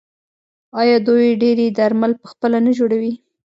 [0.81, 3.13] آیا دوی ډیری درمل پخپله نه جوړوي؟